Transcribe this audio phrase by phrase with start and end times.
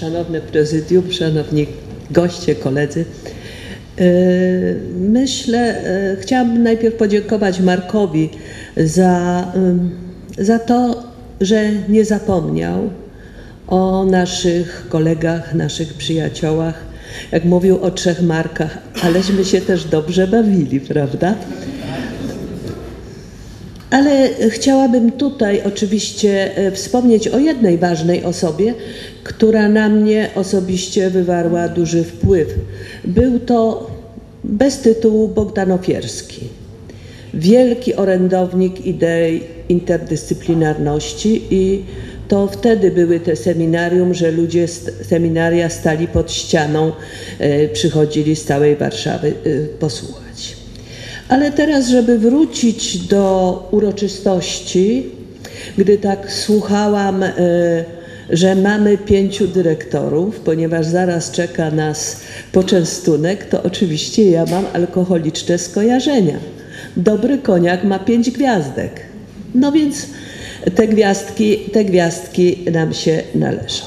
[0.00, 1.66] szanowne prezydium, szanowni
[2.10, 3.04] goście, koledzy.
[3.98, 4.04] E,
[5.00, 8.30] myślę, e, chciałabym najpierw podziękować Markowi
[8.76, 9.46] za,
[10.38, 11.02] za to,
[11.40, 12.90] że nie zapomniał
[13.66, 16.74] o naszych kolegach, naszych przyjaciołach.
[17.32, 21.34] Jak mówił o trzech markach, aleśmy się też dobrze bawili, prawda?
[23.90, 28.74] Ale chciałabym tutaj oczywiście e, wspomnieć o jednej ważnej osobie,
[29.24, 32.48] która na mnie osobiście wywarła duży wpływ.
[33.04, 33.90] Był to
[34.44, 36.40] bez tytułu Bogdan Ofierski,
[37.34, 41.84] wielki orędownik idei interdyscyplinarności i
[42.28, 46.92] to wtedy były te seminarium, że ludzie z seminaria stali pod ścianą,
[47.38, 50.59] e, przychodzili z całej Warszawy e, posłuchać.
[51.30, 55.06] Ale teraz, żeby wrócić do uroczystości,
[55.78, 57.30] gdy tak słuchałam, e,
[58.30, 62.20] że mamy pięciu dyrektorów, ponieważ zaraz czeka nas
[62.52, 66.38] poczęstunek, to oczywiście ja mam alkoholiczne skojarzenia.
[66.96, 69.00] Dobry koniak ma pięć gwiazdek.
[69.54, 70.06] No więc
[70.74, 73.84] te gwiazdki, te gwiazdki nam się należą.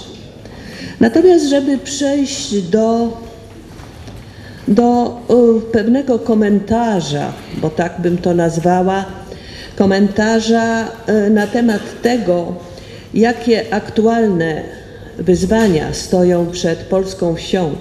[1.00, 3.18] Natomiast, żeby przejść do,
[4.68, 5.18] do
[5.72, 9.06] pewnego komentarza, bo tak bym to nazwała,
[9.76, 12.56] komentarza e, na temat tego,
[13.14, 14.62] jakie aktualne
[15.18, 17.76] wyzwania stoją przed polską wsią,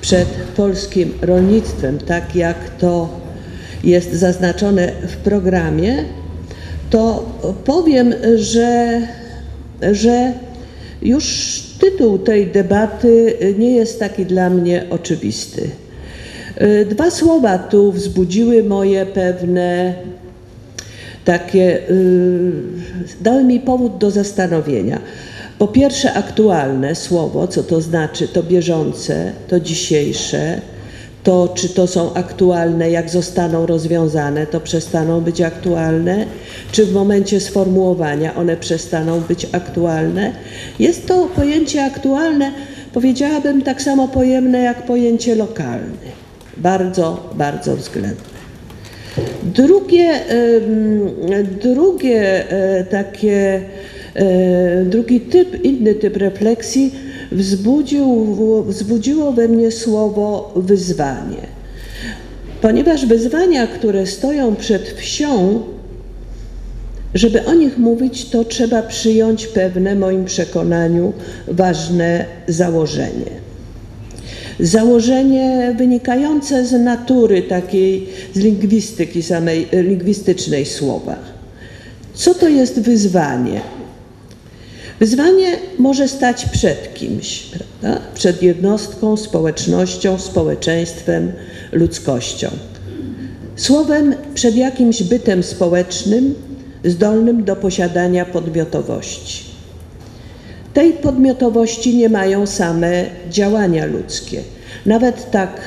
[0.00, 3.08] przed polskim rolnictwem, tak jak to
[3.84, 6.04] jest zaznaczone w programie,
[6.90, 7.24] to
[7.64, 9.00] powiem, że,
[9.92, 10.32] że
[11.02, 15.70] już tytuł tej debaty nie jest taki dla mnie oczywisty.
[16.90, 19.94] Dwa słowa tu wzbudziły moje pewne
[21.24, 22.52] takie, y,
[23.20, 25.00] dały mi powód do zastanowienia.
[25.58, 30.60] Po pierwsze, aktualne słowo, co to znaczy, to bieżące, to dzisiejsze,
[31.22, 36.26] to czy to są aktualne, jak zostaną rozwiązane, to przestaną być aktualne,
[36.72, 40.32] czy w momencie sformułowania one przestaną być aktualne.
[40.78, 42.52] Jest to pojęcie aktualne,
[42.92, 46.27] powiedziałabym tak samo pojemne jak pojęcie lokalne.
[46.58, 48.38] Bardzo, bardzo względne.
[49.42, 50.20] Drugie,
[51.62, 53.60] drugie e, takie,
[54.14, 56.94] e, drugi typ, inny typ refleksji
[57.32, 58.26] wzbudził,
[58.64, 61.58] wzbudziło we mnie słowo wyzwanie.
[62.60, 65.62] Ponieważ wyzwania, które stoją przed wsią,
[67.14, 71.12] żeby o nich mówić, to trzeba przyjąć pewne, moim przekonaniu,
[71.48, 73.47] ważne założenie.
[74.60, 81.16] Założenie wynikające z natury takiej, z lingwistyki samej, lingwistycznej słowa.
[82.14, 83.60] Co to jest wyzwanie?
[85.00, 88.00] Wyzwanie może stać przed kimś, prawda?
[88.14, 91.32] przed jednostką, społecznością, społeczeństwem,
[91.72, 92.50] ludzkością.
[93.56, 96.34] Słowem, przed jakimś bytem społecznym
[96.84, 99.47] zdolnym do posiadania podmiotowości.
[100.78, 104.42] Tej podmiotowości nie mają same działania ludzkie,
[104.86, 105.60] nawet tak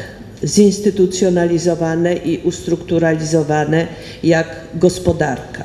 [0.44, 3.88] zinstytucjonalizowane i ustrukturalizowane
[4.24, 5.64] jak gospodarka,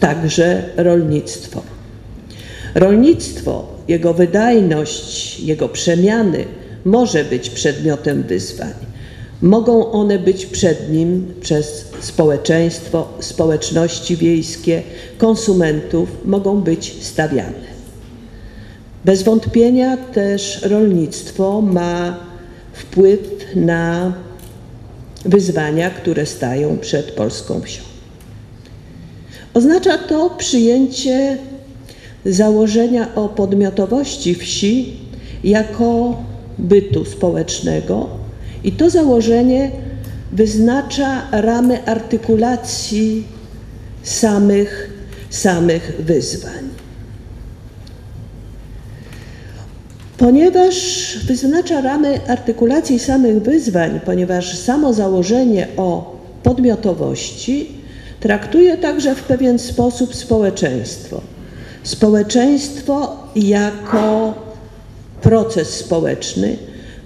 [0.00, 1.62] także rolnictwo.
[2.74, 6.44] Rolnictwo, jego wydajność, jego przemiany
[6.84, 8.72] może być przedmiotem wyzwań.
[9.42, 14.82] Mogą one być przed nim przez społeczeństwo, społeczności wiejskie,
[15.18, 17.77] konsumentów, mogą być stawiane.
[19.08, 22.16] Bez wątpienia też rolnictwo ma
[22.72, 23.20] wpływ
[23.54, 24.12] na
[25.24, 27.82] wyzwania, które stają przed polską wsią.
[29.54, 31.38] Oznacza to przyjęcie
[32.24, 34.96] założenia o podmiotowości wsi
[35.44, 36.22] jako
[36.58, 38.08] bytu społecznego
[38.64, 39.70] i to założenie
[40.32, 43.24] wyznacza ramy artykulacji
[44.02, 44.90] samych,
[45.30, 46.67] samych wyzwań.
[50.18, 57.68] Ponieważ wyznacza ramy artykulacji samych wyzwań, ponieważ samo założenie o podmiotowości
[58.20, 61.20] traktuje także w pewien sposób społeczeństwo.
[61.82, 64.34] Społeczeństwo jako
[65.22, 66.56] proces społeczny,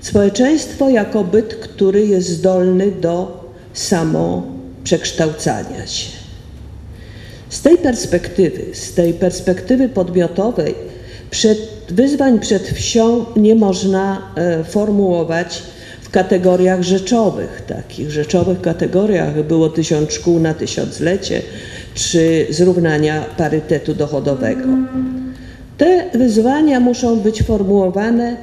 [0.00, 6.10] społeczeństwo jako byt, który jest zdolny do samoprzekształcania się.
[7.48, 10.74] Z tej perspektywy, z tej perspektywy podmiotowej,
[11.30, 11.58] przed,
[11.92, 15.62] wyzwań przed wsią nie można e, formułować
[16.02, 21.42] w kategoriach rzeczowych, takich rzeczowych kategoriach było tysiąc szkół na tysiąclecie,
[21.94, 24.68] czy zrównania parytetu dochodowego.
[25.78, 28.36] Te wyzwania muszą być formułowane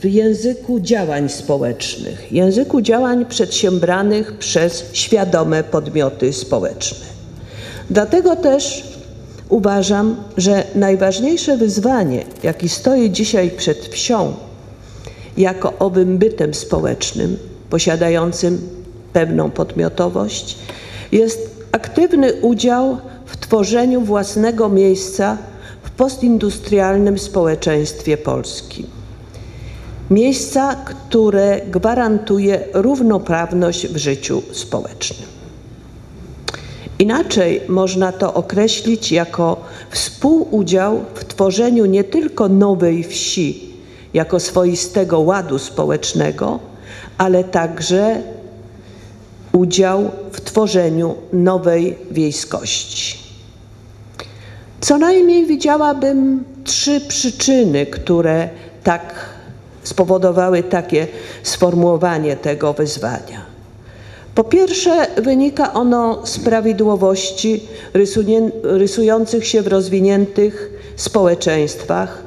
[0.00, 7.06] w języku działań społecznych, języku działań przedsiębranych przez świadome podmioty społeczne.
[7.90, 8.97] Dlatego też
[9.48, 14.34] uważam, że najważniejsze wyzwanie, jakie stoi dzisiaj przed wsią,
[15.36, 17.36] jako owym bytem społecznym,
[17.70, 18.68] posiadającym
[19.12, 20.56] pewną podmiotowość,
[21.12, 25.38] jest aktywny udział w tworzeniu własnego miejsca
[25.82, 28.86] w postindustrialnym społeczeństwie polskim.
[30.10, 35.37] Miejsca, które gwarantuje równoprawność w życiu społecznym.
[36.98, 39.56] Inaczej można to określić jako
[39.90, 43.74] współudział w tworzeniu nie tylko nowej wsi
[44.14, 46.58] jako swoistego ładu społecznego,
[47.18, 48.22] ale także
[49.52, 53.18] udział w tworzeniu nowej wiejskości.
[54.80, 58.48] Co najmniej widziałabym trzy przyczyny, które
[58.84, 59.14] tak
[59.82, 61.06] spowodowały takie
[61.42, 63.47] sformułowanie tego wyzwania.
[64.38, 67.60] Po pierwsze, wynika ono z prawidłowości
[68.62, 72.22] rysujących się w rozwiniętych społeczeństwach,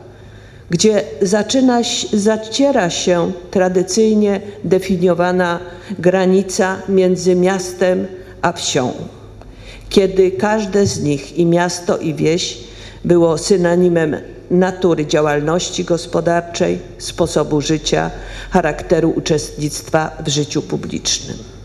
[0.69, 1.81] gdzie zaczyna,
[2.13, 5.59] zaciera się tradycyjnie definiowana
[5.99, 8.07] granica między miastem
[8.41, 8.93] a wsią,
[9.89, 12.57] kiedy każde z nich, i miasto, i wieś,
[13.05, 14.17] było synonimem
[14.49, 18.11] natury działalności gospodarczej, sposobu życia,
[18.49, 21.60] charakteru uczestnictwa w życiu publicznym.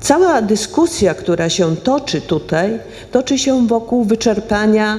[0.00, 2.78] Cała dyskusja, która się toczy tutaj,
[3.10, 4.98] toczy się wokół wyczerpania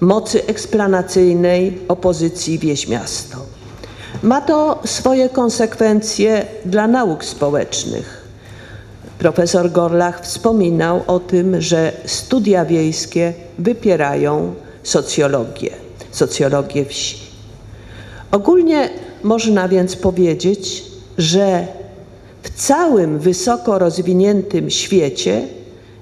[0.00, 3.36] mocy eksplanacyjnej opozycji wieś-miasto.
[4.22, 8.22] Ma to swoje konsekwencje dla nauk społecznych.
[9.18, 15.70] Profesor Gorlach wspominał o tym, że studia wiejskie wypierają socjologię,
[16.10, 17.16] socjologię wsi.
[18.30, 18.90] Ogólnie
[19.22, 20.84] można więc powiedzieć,
[21.18, 21.66] że
[22.42, 25.42] w całym wysoko rozwiniętym świecie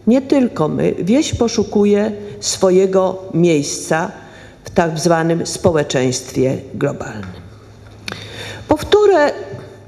[0.06, 4.12] nie tylko my, wieś poszukuje swojego miejsca
[4.64, 7.40] w tak zwanym społeczeństwie globalnym.
[8.68, 9.32] Powtórę,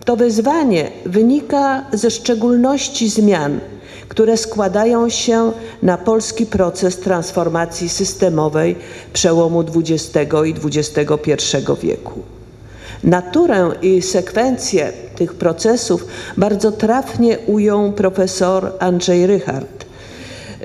[0.04, 3.60] to wyzwanie wynika ze szczególności zmian,
[4.08, 5.52] które składają się
[5.82, 8.76] na polski proces transformacji systemowej
[9.12, 12.22] przełomu XX i XXI wieku.
[13.04, 16.06] Naturę i sekwencję tych procesów
[16.36, 19.84] bardzo trafnie ujął profesor Andrzej Rychard,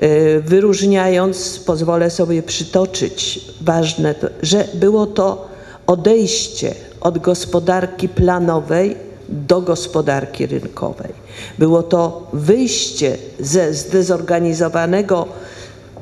[0.02, 5.48] y, wyróżniając, pozwolę sobie przytoczyć ważne, że było to
[5.86, 8.96] odejście od gospodarki planowej
[9.28, 11.12] do gospodarki rynkowej.
[11.58, 15.26] Było to wyjście ze zdezorganizowanego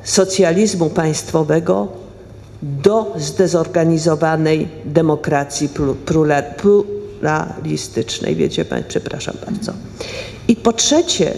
[0.03, 1.87] socjalizmu państwowego
[2.61, 5.69] do zdezorganizowanej demokracji
[6.55, 8.35] pluralistycznej.
[8.35, 9.73] Wiecie przepraszam bardzo.
[10.47, 11.33] I po trzecie,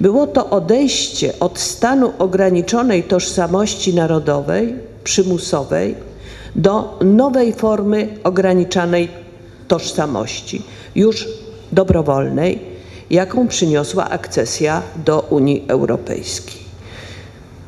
[0.00, 4.74] było to odejście od stanu ograniczonej tożsamości narodowej,
[5.04, 5.94] przymusowej,
[6.56, 9.08] do nowej formy ograniczanej
[9.68, 10.62] tożsamości,
[10.94, 11.28] już
[11.72, 12.60] dobrowolnej,
[13.10, 16.64] jaką przyniosła akcesja do Unii Europejskiej.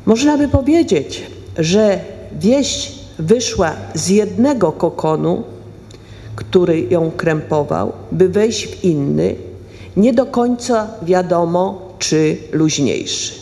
[0.05, 1.23] Można by powiedzieć,
[1.57, 1.99] że
[2.31, 5.43] wieść wyszła z jednego kokonu,
[6.35, 9.35] który ją krępował, by wejść w inny,
[9.97, 13.33] nie do końca wiadomo, czy luźniejszy.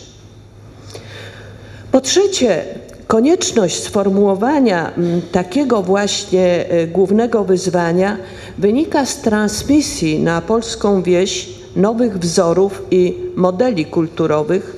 [1.92, 2.64] Po trzecie,
[3.06, 8.16] konieczność sformułowania mm, takiego właśnie e, głównego wyzwania
[8.58, 14.76] wynika z transmisji na polską wieś nowych wzorów i modeli kulturowych,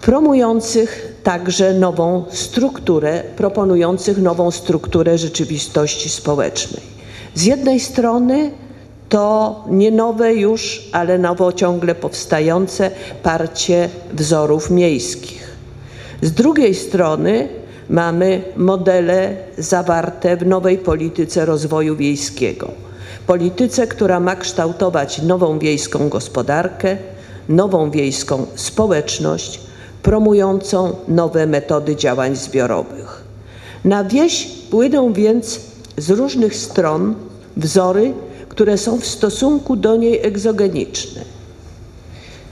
[0.00, 6.82] promujących także nową strukturę, proponujących nową strukturę rzeczywistości społecznej.
[7.34, 8.50] Z jednej strony
[9.08, 12.90] to nie nowe już, ale nowo ciągle powstające
[13.22, 15.56] parcie wzorów miejskich.
[16.22, 17.48] Z drugiej strony
[17.90, 22.70] mamy modele zawarte w nowej polityce rozwoju wiejskiego.
[23.26, 26.96] Polityce, która ma kształtować nową wiejską gospodarkę,
[27.48, 29.67] nową wiejską społeczność,
[30.02, 33.24] promującą nowe metody działań zbiorowych.
[33.84, 35.60] Na wieś płyną więc
[35.96, 37.14] z różnych stron
[37.56, 38.12] wzory,
[38.48, 41.20] które są w stosunku do niej egzogeniczne.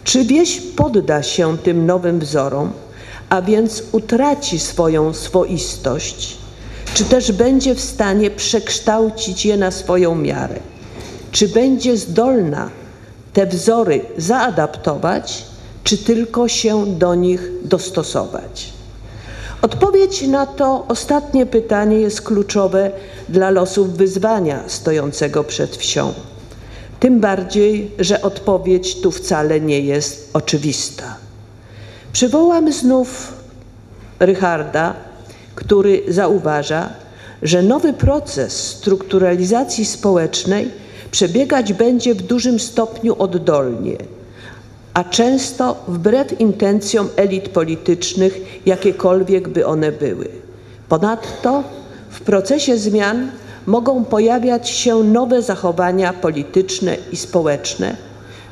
[0.04, 2.72] Czy wieś podda się tym nowym wzorom,
[3.28, 6.36] a więc utraci swoją swoistość,
[6.94, 10.58] czy też będzie w stanie przekształcić je na swoją miarę?
[11.32, 12.70] Czy będzie zdolna
[13.32, 15.44] te wzory zaadaptować,
[15.86, 18.72] czy tylko się do nich dostosować?
[19.62, 22.90] Odpowiedź na to ostatnie pytanie jest kluczowe
[23.28, 26.12] dla losów wyzwania stojącego przed wsią.
[27.00, 31.16] Tym bardziej, że odpowiedź tu wcale nie jest oczywista.
[32.12, 33.32] Przywołam znów
[34.20, 34.94] Rycharda,
[35.54, 36.90] który zauważa,
[37.42, 40.70] że nowy proces strukturalizacji społecznej
[41.10, 43.96] przebiegać będzie w dużym stopniu oddolnie,
[44.96, 50.28] a często wbrew intencjom elit politycznych, jakiekolwiek by one były.
[50.88, 51.62] Ponadto
[52.10, 53.30] w procesie zmian
[53.66, 57.96] mogą pojawiać się nowe zachowania polityczne i społeczne,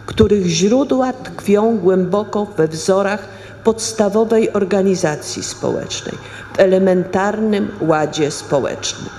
[0.07, 3.29] których źródła tkwią głęboko we wzorach
[3.65, 6.15] podstawowej organizacji społecznej,
[6.55, 9.11] w elementarnym ładzie społecznym.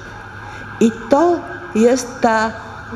[0.79, 1.39] I to
[1.75, 2.51] jest ta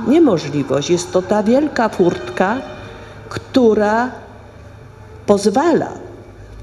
[0.08, 2.62] niemożliwość, jest to ta wielka furtka,
[3.30, 4.12] która
[5.26, 5.92] pozwala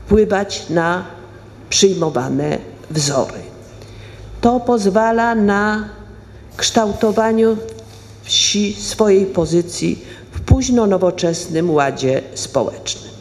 [0.07, 1.05] wpływać na
[1.71, 2.59] przyjmowane
[2.91, 3.41] wzory.
[4.41, 5.89] To pozwala na
[6.57, 7.57] kształtowaniu
[8.23, 13.13] wsi swojej pozycji w późno nowoczesnym ładzie społecznym.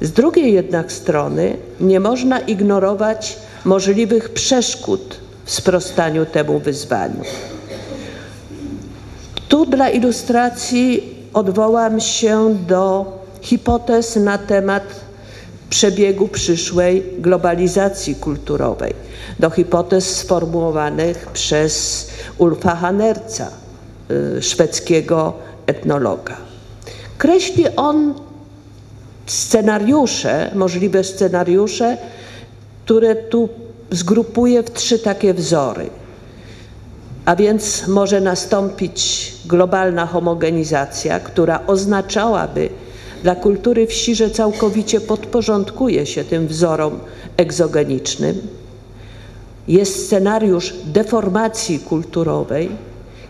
[0.00, 7.24] Z drugiej jednak strony nie można ignorować możliwych przeszkód w sprostaniu temu wyzwaniu.
[9.48, 13.06] Tu dla ilustracji odwołam się do
[13.40, 14.82] hipotez na temat
[15.70, 18.94] przebiegu przyszłej globalizacji kulturowej,
[19.38, 22.06] do hipotez sformułowanych przez
[22.38, 23.50] Ulfa Hanerca,
[24.38, 25.32] y, szwedzkiego
[25.66, 26.36] etnologa.
[27.18, 28.14] Kreśli on
[29.26, 31.96] scenariusze, możliwe scenariusze,
[32.84, 33.48] które tu
[33.90, 35.90] zgrupuje w trzy takie wzory.
[37.30, 42.68] A więc może nastąpić globalna homogenizacja, która oznaczałaby
[43.22, 47.00] dla kultury wsi, że całkowicie podporządkuje się tym wzorom
[47.36, 48.40] egzogenicznym.
[49.68, 52.70] Jest scenariusz deformacji kulturowej,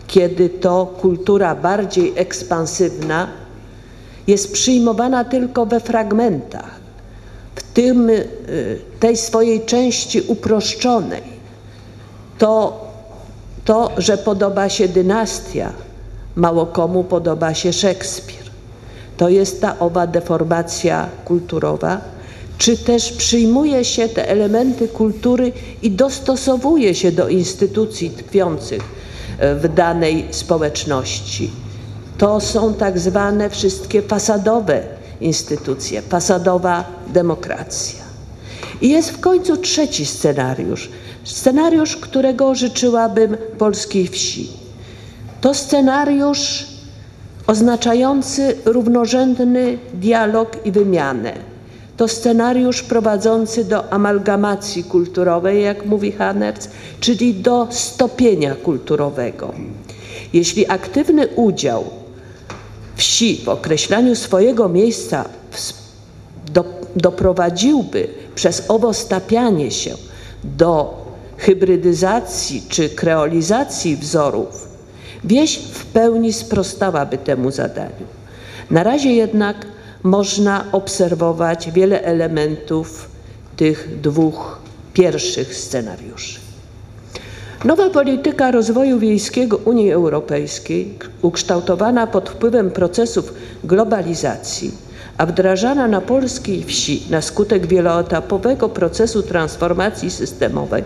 [0.07, 3.27] kiedy to kultura bardziej ekspansywna
[4.27, 6.79] jest przyjmowana tylko we fragmentach,
[7.55, 8.25] w tym, y,
[8.99, 11.23] tej swojej części uproszczonej.
[12.37, 12.90] To,
[13.71, 15.71] to, że podoba się dynastia,
[16.35, 18.43] mało komu podoba się Szekspir.
[19.17, 22.01] To jest ta owa deformacja kulturowa,
[22.57, 25.51] czy też przyjmuje się te elementy kultury
[25.81, 28.81] i dostosowuje się do instytucji tkwiących
[29.39, 31.51] w danej społeczności.
[32.17, 34.83] To są tak zwane wszystkie fasadowe
[35.21, 38.03] instytucje, fasadowa demokracja.
[38.81, 40.89] I jest w końcu trzeci scenariusz,
[41.23, 44.49] scenariusz, którego życzyłabym polskiej wsi.
[45.41, 46.67] To scenariusz
[47.47, 51.33] oznaczający równorzędny dialog i wymianę.
[51.97, 56.67] To scenariusz prowadzący do amalgamacji kulturowej, jak mówi Hanerc,
[56.99, 59.53] czyli do stopienia kulturowego.
[60.33, 61.83] Jeśli aktywny udział
[62.95, 65.25] wsi w określaniu swojego miejsca
[66.53, 69.95] do, doprowadziłby przez owo stapianie się
[70.43, 71.00] do
[71.41, 74.67] hybrydyzacji czy kreolizacji wzorów,
[75.23, 78.05] wieś w pełni sprostałaby temu zadaniu.
[78.71, 79.55] Na razie jednak
[80.03, 83.09] można obserwować wiele elementów
[83.55, 84.59] tych dwóch
[84.93, 86.39] pierwszych scenariuszy.
[87.65, 93.33] Nowa polityka rozwoju wiejskiego Unii Europejskiej, ukształtowana pod wpływem procesów
[93.63, 94.71] globalizacji,
[95.17, 100.83] a wdrażana na polskiej wsi na skutek wieloetapowego procesu transformacji systemowej,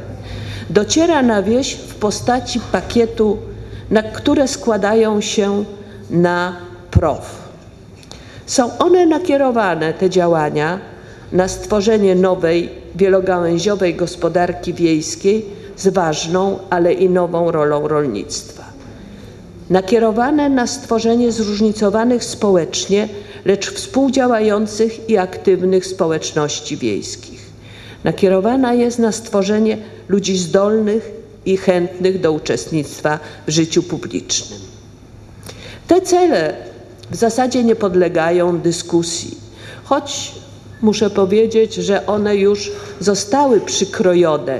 [0.69, 3.37] dociera na wieś w postaci pakietu,
[3.91, 5.65] na które składają się
[6.09, 6.55] na
[6.91, 7.45] PROW.
[8.45, 10.79] Są one nakierowane, te działania,
[11.31, 15.45] na stworzenie nowej, wielogałęziowej gospodarki wiejskiej
[15.77, 18.63] z ważną, ale i nową rolą rolnictwa.
[19.69, 23.09] Nakierowane na stworzenie zróżnicowanych społecznie,
[23.45, 27.34] lecz współdziałających i aktywnych społeczności wiejskich.
[28.05, 31.11] Nakierowana jest na stworzenie ludzi zdolnych
[31.45, 34.59] i chętnych do uczestnictwa w życiu publicznym.
[35.87, 36.55] Te cele
[37.11, 39.37] w zasadzie nie podlegają dyskusji,
[39.83, 40.31] choć
[40.81, 44.59] muszę powiedzieć, że one już zostały przykrojone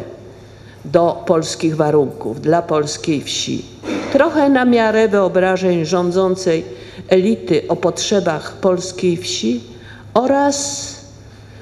[0.86, 3.66] do polskich warunków, dla polskiej wsi.
[4.14, 6.66] Trochę na miarę wyobrażeń rządzącej
[7.08, 9.62] elity o potrzebach polskiej wsi
[10.14, 10.96] oraz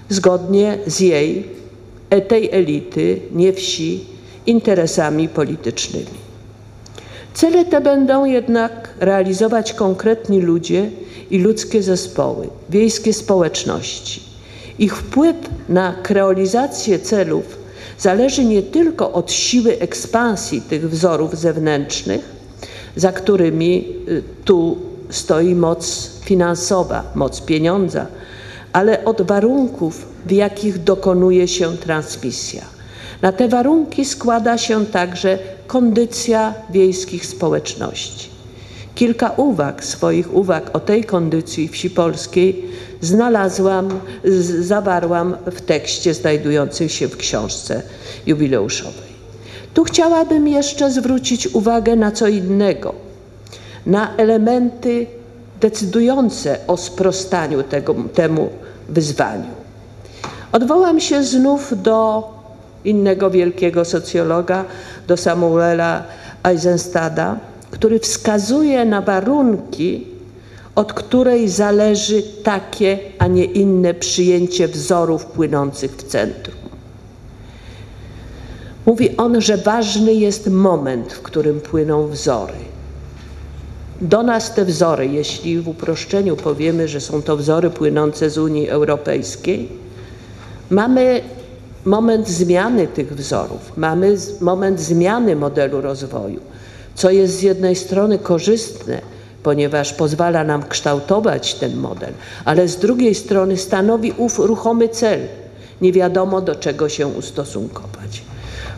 [0.10, 1.63] zgodnie z jej,
[2.22, 4.06] tej elity, nie wsi,
[4.46, 6.24] interesami politycznymi.
[7.34, 10.90] Cele te będą jednak realizować konkretni ludzie
[11.32, 14.22] i ludzkie zespoły, wiejskie społeczności.
[14.80, 15.36] Ich wpływ
[15.70, 17.58] na kreolizację celów
[18.00, 22.22] zależy nie tylko od siły ekspansji tych wzorów zewnętrznych,
[22.96, 24.78] za którymi y, tu
[25.10, 28.08] stoi moc finansowa, moc pieniądza,
[28.74, 32.66] ale od warunków, w jakich dokonuje się transmisja.
[33.22, 38.30] Na te warunki składa się także kondycja wiejskich społeczności.
[38.96, 42.66] Kilka uwag, swoich uwag o tej kondycji wsi polskiej
[43.02, 44.00] znalazłam,
[44.60, 47.82] zawarłam w tekście znajdującym się w książce
[48.26, 49.14] jubileuszowej.
[49.74, 52.96] Tu chciałabym jeszcze zwrócić uwagę na co innego,
[53.86, 55.08] na elementy
[55.62, 58.50] decydujące o sprostaniu tego, temu
[58.90, 59.63] wyzwaniu.
[60.54, 62.30] Odwołam się znów do
[62.86, 64.66] innego wielkiego socjologa,
[65.08, 66.04] do Samuela
[66.44, 67.38] Eisenstada,
[67.72, 70.08] który wskazuje na warunki,
[70.76, 76.56] od której zależy takie, a nie inne przyjęcie wzorów płynących w centrum.
[78.86, 82.54] Mówi on, że ważny jest moment, w którym płyną wzory.
[84.02, 88.70] Do nas te wzory, jeśli w uproszczeniu powiemy, że są to wzory płynące z Unii
[88.70, 89.83] Europejskiej,
[90.74, 91.22] mamy
[91.86, 96.40] moment zmiany tych wzorów, mamy moment zmiany modelu rozwoju,
[96.96, 99.02] co jest z jednej strony korzystne,
[99.44, 102.14] ponieważ pozwala nam kształtować ten model,
[102.46, 105.20] ale z drugiej strony stanowi ów ruchomy cel.
[105.82, 108.22] Nie wiadomo do czego się ustosunkować.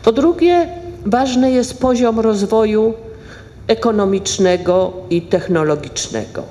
[0.03, 0.69] Po drugie,
[1.05, 2.93] ważny jest poziom rozwoju
[3.67, 6.43] ekonomicznego i technologicznego.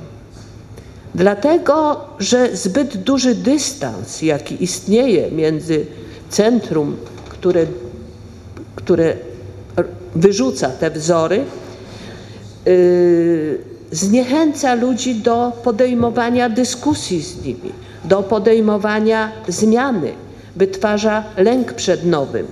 [1.14, 5.86] Dlatego, że zbyt duży dystans, jaki istnieje między
[6.28, 6.96] centrum,
[7.28, 7.66] które,
[8.74, 9.16] które
[10.14, 11.44] wyrzuca te wzory,
[12.66, 13.58] yy,
[13.90, 17.72] zniechęca ludzi do podejmowania dyskusji z nimi,
[18.04, 20.12] do podejmowania zmiany,
[20.56, 22.46] wytwarza lęk przed nowym.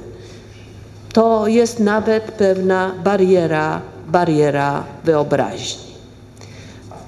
[1.12, 5.92] To jest nawet pewna bariera, bariera wyobraźni.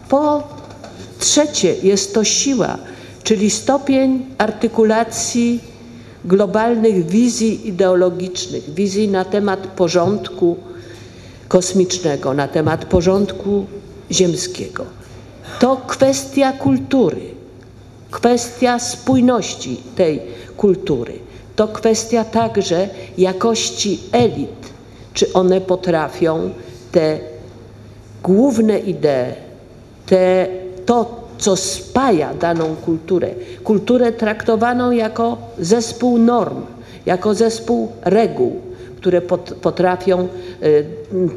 [0.08, 0.53] Po
[1.24, 2.78] trzecie jest to siła,
[3.22, 5.60] czyli stopień artykulacji
[6.24, 10.56] globalnych wizji ideologicznych, wizji na temat porządku
[11.48, 13.66] kosmicznego, na temat porządku
[14.10, 14.84] ziemskiego.
[15.60, 17.20] To kwestia kultury,
[18.10, 20.22] kwestia spójności tej
[20.56, 21.18] kultury.
[21.56, 24.72] To kwestia także jakości elit,
[25.14, 26.50] czy one potrafią
[26.92, 27.18] te
[28.22, 29.34] główne idee,
[30.06, 30.46] te,
[30.86, 33.28] to, co spaja daną kulturę,
[33.64, 36.62] kulturę traktowaną jako zespół norm,
[37.06, 38.60] jako zespół reguł,
[38.96, 39.20] które
[39.62, 40.28] potrafią
[40.62, 40.84] y,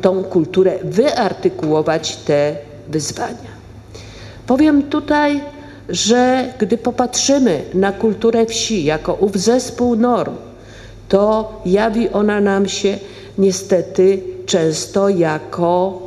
[0.01, 2.55] tą kulturę wyartykułować te
[2.87, 3.57] wyzwania.
[4.47, 5.41] Powiem tutaj,
[5.89, 10.35] że gdy popatrzymy na kulturę wsi jako ów zespół norm,
[11.09, 12.97] to jawi ona nam się
[13.37, 16.01] niestety często jako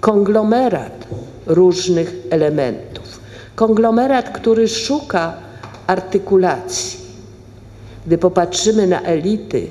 [0.00, 0.99] konglomerat
[1.50, 3.20] różnych elementów.
[3.54, 5.34] Konglomerat, który szuka
[5.86, 7.00] artykulacji.
[8.06, 9.66] Gdy popatrzymy na elity,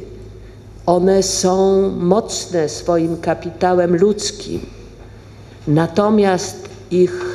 [0.85, 4.65] one są mocne swoim kapitałem ludzkim,
[5.67, 7.25] natomiast ich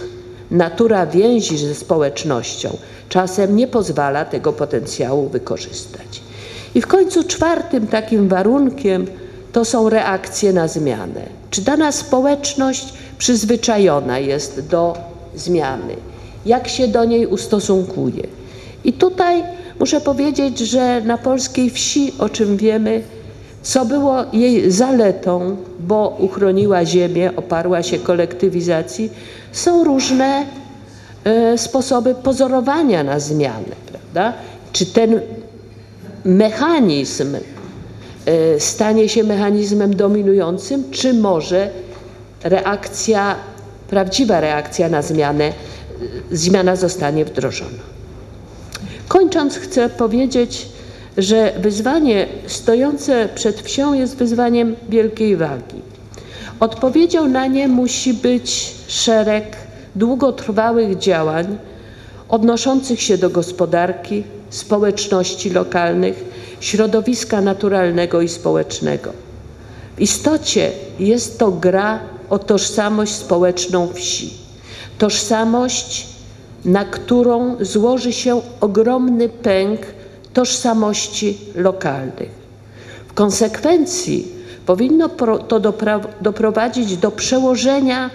[0.50, 2.76] natura więzi ze społecznością
[3.08, 6.22] czasem nie pozwala tego potencjału wykorzystać.
[6.74, 9.06] I w końcu czwartym takim warunkiem
[9.52, 11.22] to są reakcje na zmianę.
[11.50, 14.96] Czy dana społeczność przyzwyczajona jest do
[15.34, 15.96] zmiany?
[16.46, 18.22] Jak się do niej ustosunkuje?
[18.84, 19.42] I tutaj
[19.80, 23.02] muszę powiedzieć, że na polskiej wsi, o czym wiemy,
[23.62, 29.10] co było jej zaletą, bo uchroniła ziemię, oparła się kolektywizacji,
[29.52, 30.46] są różne
[31.24, 34.32] e, sposoby pozorowania na zmianę, prawda?
[34.72, 35.20] Czy ten
[36.24, 37.36] mechanizm
[38.26, 41.70] e, stanie się mechanizmem dominującym, czy może
[42.44, 43.36] reakcja,
[43.90, 45.52] prawdziwa reakcja na zmianę,
[46.30, 47.94] zmiana zostanie wdrożona.
[49.08, 50.68] Kończąc, chcę powiedzieć,
[51.16, 55.82] że wyzwanie stojące przed wsią jest wyzwaniem wielkiej wagi.
[56.60, 59.56] Odpowiedzią na nie musi być szereg
[59.96, 61.58] długotrwałych działań
[62.28, 66.24] odnoszących się do gospodarki, społeczności lokalnych,
[66.60, 69.12] środowiska naturalnego i społecznego.
[69.96, 74.30] W istocie jest to gra o tożsamość społeczną wsi.
[74.98, 76.06] Tożsamość,
[76.64, 79.80] na którą złoży się ogromny pęk
[80.32, 82.30] tożsamości lokalnych.
[83.08, 84.28] W konsekwencji
[84.66, 85.08] powinno
[85.48, 85.60] to
[86.20, 88.10] doprowadzić do przełożenia,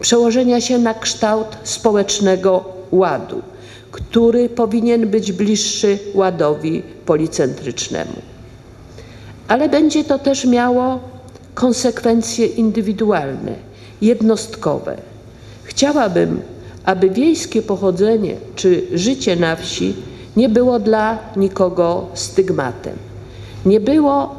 [0.00, 3.42] przełożenia się na kształt społecznego ładu,
[3.90, 8.22] który powinien być bliższy ładowi policentrycznemu.
[9.48, 11.00] ale będzie to też miało
[11.54, 13.54] konsekwencje indywidualne,
[14.02, 14.96] jednostkowe.
[15.64, 16.40] Chciałabym,
[16.84, 19.94] aby wiejskie pochodzenie czy życie na wsi
[20.36, 22.96] nie było dla nikogo stygmatem,
[23.66, 24.34] nie było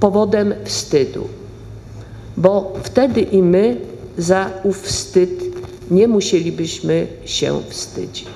[0.00, 1.28] powodem wstydu,
[2.36, 3.76] bo wtedy i my
[4.18, 5.30] za ów wstyd
[5.90, 8.26] nie musielibyśmy się wstydzić.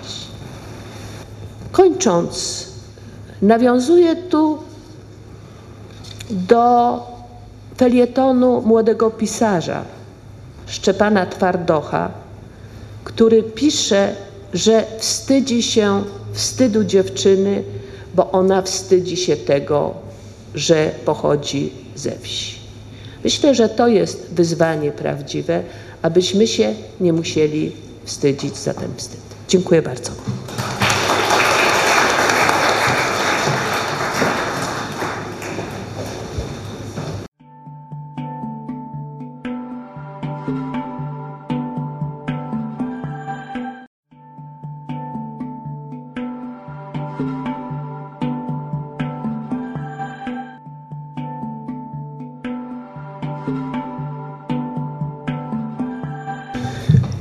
[1.72, 2.66] Kończąc,
[3.42, 4.58] nawiązuję tu
[6.30, 7.09] do
[7.80, 9.84] felietonu młodego pisarza
[10.66, 12.10] Szczepana Twardocha,
[13.04, 14.14] który pisze,
[14.54, 17.62] że wstydzi się wstydu dziewczyny,
[18.14, 19.94] bo ona wstydzi się tego,
[20.54, 22.58] że pochodzi ze wsi.
[23.24, 25.62] Myślę, że to jest wyzwanie prawdziwe,
[26.02, 27.72] abyśmy się nie musieli
[28.04, 29.20] wstydzić za ten wstyd.
[29.48, 30.10] Dziękuję bardzo.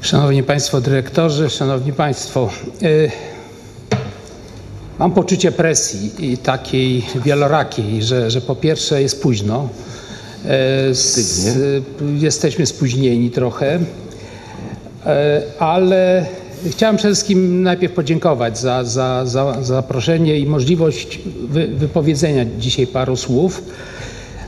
[0.09, 2.49] Szanowni Państwo Dyrektorzy, Szanowni Państwo,
[2.83, 3.11] y,
[4.99, 9.69] mam poczucie presji i takiej wielorakiej, że, że po pierwsze jest późno,
[10.89, 11.57] y, z,
[12.17, 13.81] jesteśmy spóźnieni trochę, y,
[15.59, 16.25] ale
[16.69, 21.19] chciałem przede wszystkim najpierw podziękować za, za, za zaproszenie i możliwość
[21.49, 23.63] wy, wypowiedzenia dzisiaj paru słów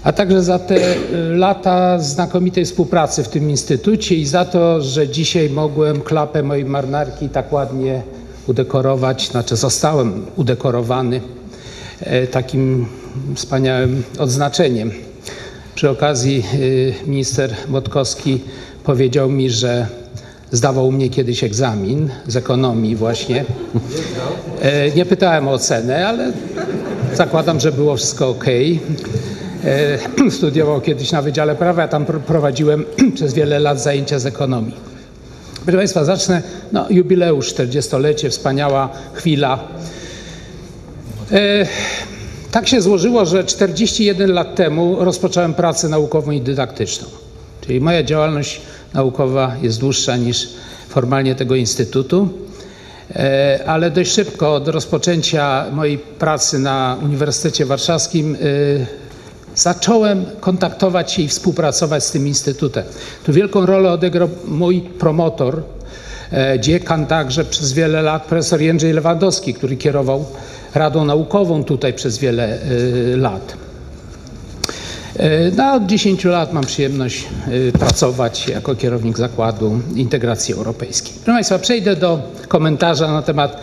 [0.04, 0.98] a także za te y,
[1.36, 7.30] lata znakomitej współpracy w tym instytucie i za to, że dzisiaj mogłem klapę mojej marynarki
[7.30, 8.02] tak ładnie
[8.48, 11.22] udekorować, znaczy zostałem udekorowany
[12.00, 12.88] e, takim
[13.36, 14.92] wspaniałym odznaczeniem.
[15.76, 18.42] Przy okazji y, minister Botkowski
[18.84, 19.88] powiedział mi, że
[20.52, 23.46] zdawał mnie kiedyś egzamin z ekonomii właśnie.
[24.62, 26.32] E, nie pytałem o ocenę, ale
[27.14, 28.46] zakładam, że było wszystko ok.
[29.65, 34.76] E, studiował kiedyś na Wydziale Prawa, ja tam prowadziłem przez wiele lat zajęcia z ekonomii.
[35.63, 39.60] Proszę Państwa, zacznę, no jubileusz, 40-lecie, wspaniała chwila.
[41.32, 41.65] E,
[42.52, 47.08] tak się złożyło, że 41 lat temu rozpocząłem pracę naukową i dydaktyczną.
[47.62, 48.62] Czyli moja działalność
[48.93, 50.50] naukowa jest dłuższa niż
[50.89, 52.30] formalnie tego instytutu,
[53.15, 58.38] e, ale dość szybko od rozpoczęcia mojej pracy na Uniwersytecie Warszawskim
[59.56, 62.84] zacząłem kontaktować się i współpracować z tym instytutem.
[63.24, 65.64] Tu wielką rolę odegrał mój promotor,
[66.34, 70.26] e, dziekan także przez wiele lat, profesor Jędrzej Lewandowski, który kierował
[70.76, 73.54] Radą Naukową tutaj przez wiele e, lat.
[75.16, 77.28] E, no, od 10 lat mam przyjemność
[77.80, 81.14] pracować jako kierownik Zakładu Integracji Europejskiej.
[81.14, 83.58] Proszę Państwa, przejdę do komentarza na temat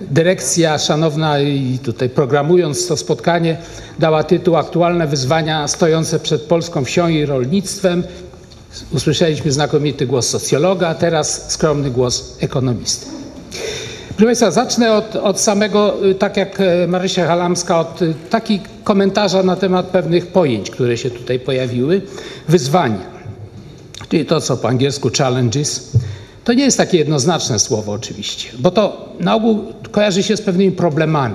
[0.00, 3.56] dyrekcja szanowna i tutaj programując to spotkanie
[3.98, 8.04] dała tytuł Aktualne wyzwania stojące przed polską wsią i rolnictwem.
[8.92, 13.06] Usłyszeliśmy znakomity głos socjologa, a teraz skromny głos ekonomisty.
[14.08, 18.60] Proszę Państwa, zacznę od, od samego, y, tak jak e, Marysia Halamska, od y, takich
[18.84, 22.02] komentarza na temat pewnych pojęć, które się tutaj pojawiły.
[22.48, 23.06] Wyzwania,
[24.08, 25.92] czyli to, co po angielsku challenges,
[26.50, 30.72] to nie jest takie jednoznaczne słowo oczywiście, bo to na ogół kojarzy się z pewnymi
[30.72, 31.34] problemami.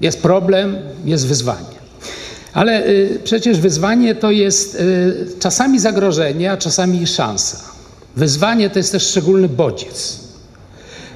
[0.00, 1.76] Jest problem, jest wyzwanie.
[2.52, 7.58] Ale y, przecież wyzwanie to jest y, czasami zagrożenie, a czasami szansa.
[8.16, 10.20] Wyzwanie to jest też szczególny bodziec,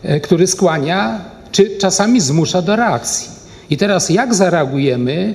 [0.05, 1.21] y, który skłania,
[1.53, 3.29] czy czasami zmusza do reakcji.
[3.71, 5.35] I teraz jak zareagujemy,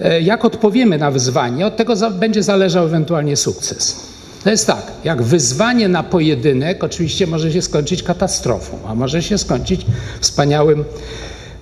[0.00, 4.07] y, jak odpowiemy na wyzwanie, od tego będzie zależał ewentualnie sukces.
[4.44, 9.38] To jest tak, jak wyzwanie na pojedynek oczywiście może się skończyć katastrofą, a może się
[9.38, 9.86] skończyć
[10.20, 10.84] wspaniałym,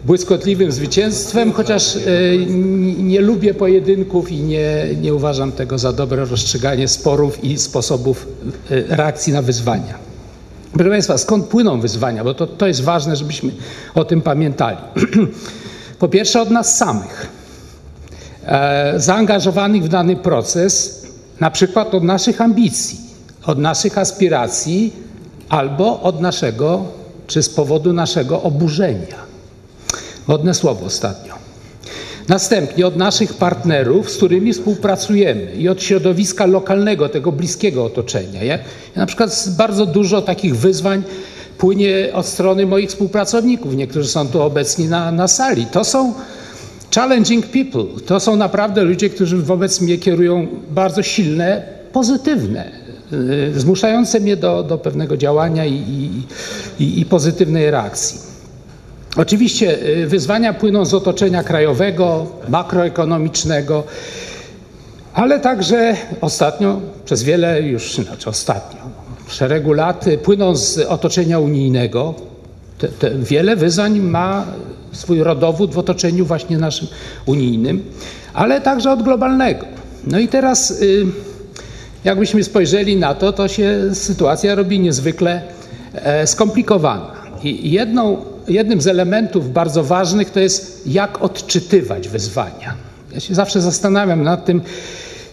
[0.05, 2.01] błyskotliwym zwycięstwem, chociaż e,
[2.99, 8.27] nie lubię pojedynków i nie, nie uważam tego za dobre rozstrzyganie sporów i sposobów
[8.71, 9.95] e, reakcji na wyzwania.
[10.73, 12.25] Proszę Państwa, skąd płyną wyzwania?
[12.25, 13.53] Bo to, to jest ważne, żebyśmy
[13.95, 14.79] o tym pamiętali.
[15.99, 17.27] po pierwsze od nas samych,
[18.47, 21.06] e, zaangażowanych w dany proces,
[21.41, 22.99] na przykład od naszych ambicji,
[23.47, 24.93] od naszych aspiracji
[25.49, 26.85] albo od naszego,
[27.27, 29.17] czy z powodu naszego oburzenia.
[30.27, 31.35] Modne słowo ostatnio.
[32.29, 38.45] Następnie od naszych partnerów, z którymi współpracujemy i od środowiska lokalnego, tego bliskiego otoczenia.
[38.45, 38.59] Ja, ja
[38.97, 41.03] na przykład bardzo dużo takich wyzwań
[41.59, 43.75] płynie od strony moich współpracowników.
[43.77, 45.67] Niektórzy są tu obecni na, na sali.
[45.67, 46.15] To są
[46.97, 48.01] challenging people.
[48.07, 52.71] To są naprawdę ludzie, którzy wobec mnie kierują bardzo silne, pozytywne,
[53.13, 56.11] y, zmuszające mnie do, do pewnego działania i,
[56.79, 58.21] i, i pozytywnej reakcji.
[59.17, 63.85] Oczywiście y, wyzwania płyną z otoczenia krajowego, makroekonomicznego,
[65.15, 68.81] ale także ostatnio, przez wiele już, znaczy ostatnio,
[69.29, 72.15] szeregu lat płyną z otoczenia unijnego.
[72.79, 74.47] Te, te wiele wyzwań ma
[74.97, 76.89] swój rodowód w otoczeniu właśnie naszym
[77.27, 77.83] unijnym,
[78.35, 79.67] ale także od globalnego.
[80.07, 81.07] No i teraz, y,
[82.05, 85.43] jakbyśmy spojrzeli na to, to się sytuacja robi niezwykle
[85.95, 87.11] e, skomplikowana.
[87.43, 92.75] I jedną, jednym z elementów bardzo ważnych to jest, jak odczytywać wyzwania.
[93.15, 94.63] Ja się zawsze zastanawiam nad tym,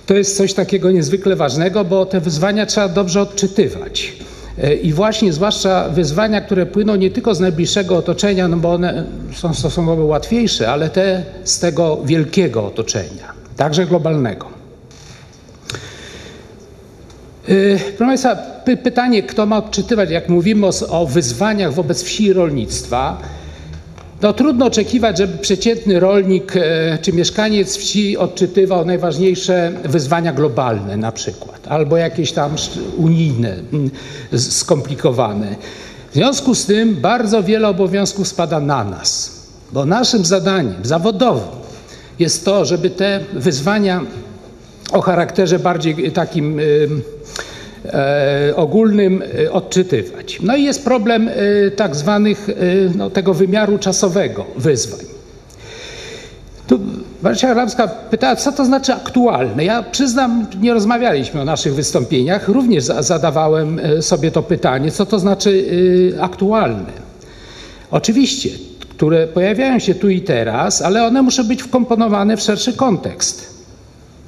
[0.06, 4.14] to jest coś takiego niezwykle ważnego, bo te wyzwania trzeba dobrze odczytywać.
[4.58, 9.04] E, I właśnie zwłaszcza wyzwania, które płyną nie tylko z najbliższego otoczenia, no bo one
[9.34, 14.46] są stosunkowo łatwiejsze, ale te z tego wielkiego otoczenia, także globalnego.
[17.48, 18.36] E, proszę Państwa,
[18.84, 23.18] pytanie, kto ma odczytywać, jak mówimy o, o wyzwaniach wobec wsi i rolnictwa,
[24.24, 31.12] no, trudno oczekiwać, żeby przeciętny rolnik e, czy mieszkaniec wsi odczytywał najważniejsze wyzwania globalne na
[31.12, 32.56] przykład, albo jakieś tam
[32.98, 33.90] unijne, mm,
[34.38, 35.56] skomplikowane.
[36.12, 39.40] W związku z tym bardzo wiele obowiązków spada na nas,
[39.72, 41.48] bo naszym zadaniem zawodowym
[42.20, 44.02] jest to, żeby te wyzwania
[44.92, 46.60] o charakterze bardziej takim
[48.56, 50.40] ogólnym e, odczytywać.
[50.42, 52.48] No i jest problem e, tak zwanych
[52.96, 55.06] no, tego wymiaru czasowego wyzwań.
[56.68, 56.80] Tu
[57.24, 59.66] Marcia Arabska pytała, co to znaczy aktualne.
[59.66, 65.66] Ja przyznam, nie rozmawialiśmy o naszych wystąpieniach, również zadawałem sobie to pytanie, co to znaczy
[66.22, 66.92] aktualne.
[67.92, 73.54] Oczywiście, które pojawiają się tu i teraz, ale one muszą być wkomponowane w szerszy kontekst.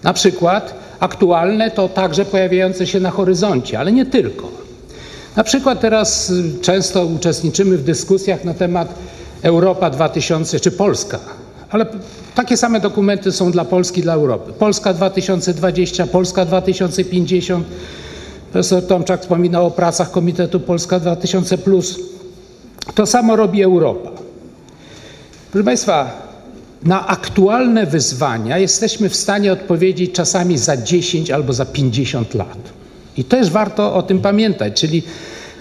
[0.04, 4.48] Na przykład aktualne to także pojawiające się na horyzoncie, ale nie tylko.
[5.36, 8.94] Na przykład teraz y, często uczestniczymy w dyskusjach na temat
[9.42, 11.20] Europa 2000 czy Polska,
[11.70, 11.86] ale
[12.36, 14.54] takie same dokumenty są dla Polski, dla Europy.
[14.54, 17.68] Polska 2020, Polska 2050.
[18.52, 21.58] Profesor Tomczak wspominał o pracach Komitetu Polska 2000.
[22.96, 24.12] To samo robi Europa.
[25.52, 26.25] Proszę Państwa,
[26.86, 32.58] na aktualne wyzwania jesteśmy w stanie odpowiedzieć czasami za 10 albo za 50 lat.
[33.18, 35.04] I też warto o tym pamiętać, czyli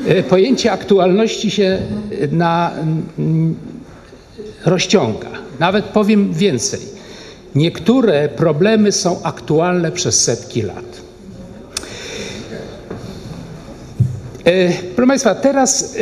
[0.07, 1.79] e, pojęcie aktualności się
[2.21, 2.73] e, na,
[4.65, 5.29] rozciąga.
[5.61, 6.81] Nawet powiem więcej.
[7.55, 11.03] Niektóre problemy są aktualne przez setki lat.
[14.45, 15.97] E, proszę Państwa, teraz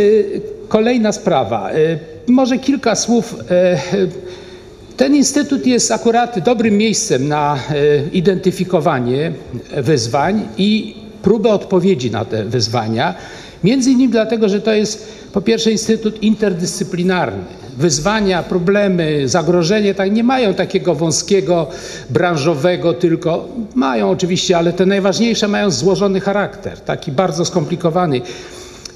[0.69, 1.71] kolejna sprawa.
[2.27, 3.35] Może kilka słów
[4.97, 7.59] ten instytut jest akurat dobrym miejscem na e,
[8.13, 9.33] identyfikowanie
[9.77, 13.15] wyzwań i próbę odpowiedzi na te wyzwania.
[13.65, 17.45] Między innymi dlatego, że to jest po pierwsze instytut interdyscyplinarny.
[17.79, 21.67] Wyzwania, problemy, zagrożenie tak nie mają takiego wąskiego,
[22.11, 23.49] branżowego tylko.
[23.75, 28.21] Mają oczywiście, ale te najważniejsze mają złożony charakter, taki bardzo skomplikowany.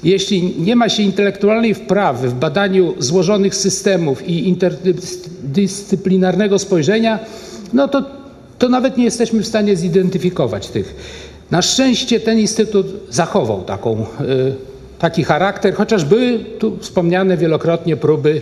[0.03, 7.19] Jeśli nie ma się intelektualnej wprawy w badaniu złożonych systemów i interdyscyplinarnego spojrzenia,
[7.73, 8.03] no to,
[8.57, 10.95] to nawet nie jesteśmy w stanie zidentyfikować tych.
[11.51, 14.05] Na szczęście ten instytut zachował taką, y,
[14.99, 18.41] taki charakter, chociaż były tu wspomniane wielokrotnie próby y,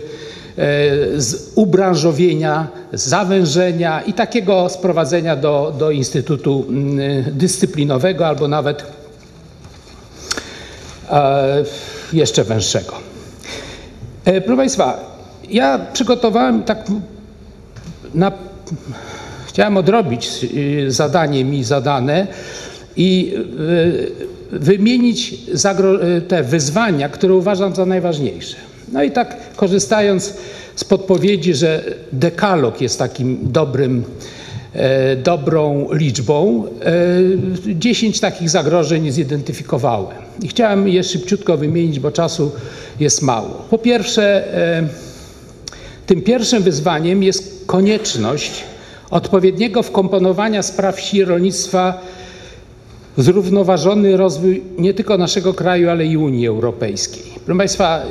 [1.20, 6.66] z ubranżowienia, zawężenia i takiego sprowadzenia do, do instytutu
[7.28, 8.95] y, dyscyplinowego albo nawet E,
[12.12, 12.92] jeszcze węższego.
[14.24, 15.16] E, proszę Państwa,
[15.50, 16.86] ja przygotowałem tak
[18.14, 18.32] na,
[19.46, 22.26] chciałem odrobić y, zadanie mi zadane
[22.96, 23.34] i
[24.52, 25.34] y, wymienić
[26.18, 28.56] y, te wyzwania, które uważam za najważniejsze.
[28.92, 30.34] No i tak korzystając
[30.76, 34.35] z podpowiedzi, że dekalog jest takim dobrym E,
[35.24, 36.64] dobrą liczbą.
[37.66, 40.16] 10 e, takich zagrożeń zidentyfikowałem.
[40.42, 42.52] I chciałem je szybciutko wymienić, bo czasu
[43.00, 43.66] jest mało.
[43.70, 44.88] Po pierwsze, e,
[46.06, 48.64] tym pierwszym wyzwaniem jest konieczność
[49.10, 52.02] odpowiedniego wkomponowania spraw wsi rolnictwa
[53.16, 57.22] w zrównoważony rozwój nie tylko naszego kraju, ale i Unii Europejskiej.
[57.44, 58.02] Proszę Państwa,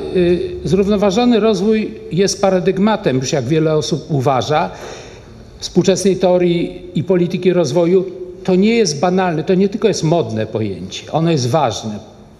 [0.64, 4.70] zrównoważony rozwój jest paradygmatem, już jak wiele osób uważa,
[5.58, 8.04] współczesnej teorii i polityki rozwoju,
[8.44, 11.98] to nie jest banalne, to nie tylko jest modne pojęcie, ono jest ważne.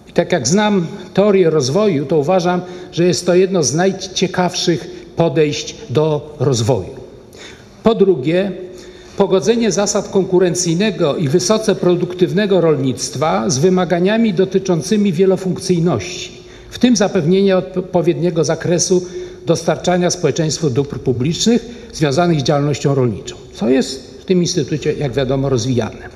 [0.08, 2.60] I tak jak znam teorię rozwoju, to uważam,
[2.92, 6.96] że jest to jedno z najciekawszych podejść do rozwoju.
[7.82, 8.52] Po drugie,
[9.16, 16.32] pogodzenie zasad konkurencyjnego i wysoce produktywnego rolnictwa z wymaganiami dotyczącymi wielofunkcyjności,
[16.70, 19.06] w tym zapewnienie odpowiedniego zakresu
[19.46, 25.48] dostarczania społeczeństwu dóbr publicznych związanych z działalnością rolniczą, co jest w tym instytucie, jak wiadomo,
[25.48, 26.08] rozwijane.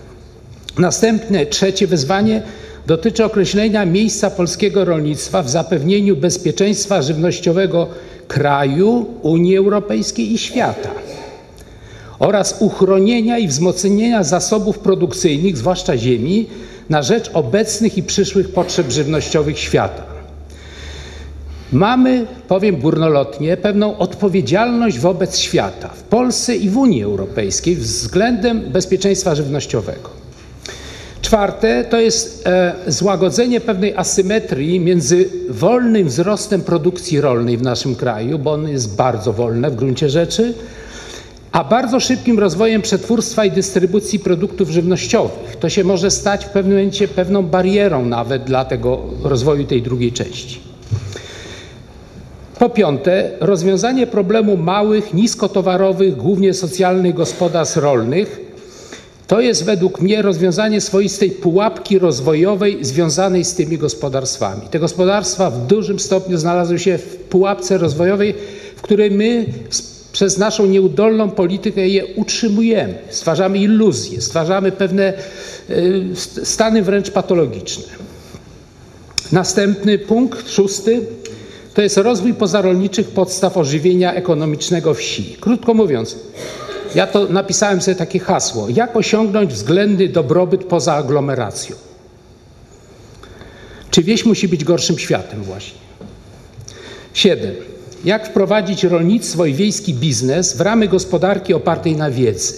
[0.78, 2.42] Następne, trzecie wyzwanie
[2.86, 7.88] dotyczy określenia miejsca polskiego rolnictwa w zapewnieniu bezpieczeństwa żywnościowego
[8.28, 10.90] kraju, Unii Europejskiej i świata
[12.18, 16.46] oraz uchronienia i wzmocnienia zasobów produkcyjnych, zwłaszcza ziemi,
[16.90, 20.09] na rzecz obecnych i przyszłych potrzeb żywnościowych świata.
[21.72, 29.34] Mamy, powiem górnolotnie, pewną odpowiedzialność wobec świata w Polsce i w Unii Europejskiej względem bezpieczeństwa
[29.34, 30.10] żywnościowego.
[31.22, 38.38] Czwarte to jest e, złagodzenie pewnej asymetrii między wolnym wzrostem produkcji rolnej w naszym kraju,
[38.38, 40.54] bo on jest bardzo wolny w gruncie rzeczy,
[41.52, 45.56] a bardzo szybkim rozwojem przetwórstwa i dystrybucji produktów żywnościowych.
[45.56, 50.12] To się może stać w pewnym momencie pewną barierą nawet dla tego rozwoju tej drugiej
[50.12, 50.70] części.
[52.60, 58.40] Po piąte, rozwiązanie problemu małych, niskotowarowych, głównie socjalnych gospodarstw rolnych
[59.26, 64.62] to jest według mnie rozwiązanie swoistej pułapki rozwojowej związanej z tymi gospodarstwami.
[64.70, 68.34] Te gospodarstwa w dużym stopniu znalazły się w pułapce rozwojowej,
[68.76, 69.46] w której my
[70.12, 75.12] przez naszą nieudolną politykę je utrzymujemy, stwarzamy iluzje, stwarzamy pewne
[75.70, 76.06] y,
[76.44, 77.84] stany wręcz patologiczne.
[79.32, 81.00] Następny punkt, szósty,
[81.74, 85.36] to jest rozwój pozarolniczych podstaw ożywienia ekonomicznego wsi.
[85.40, 86.16] Krótko mówiąc,
[86.94, 91.76] ja to napisałem sobie takie hasło: jak osiągnąć względny dobrobyt poza aglomeracją?
[93.90, 95.78] Czy wieś musi być gorszym światem właśnie?
[97.14, 97.54] Siedem.
[98.04, 102.54] Jak wprowadzić rolnictwo i wiejski biznes w ramy gospodarki opartej na wiedzy?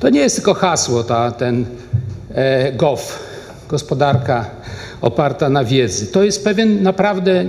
[0.00, 1.66] To nie jest tylko hasło, ta, ten
[2.34, 3.18] e, GOW,
[3.68, 4.50] gospodarka
[5.00, 6.06] oparta na wiedzy.
[6.06, 7.44] To jest pewien naprawdę